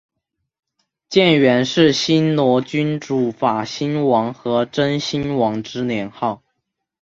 [1.09, 6.41] 建元是新罗君主法兴王和真兴王之年号。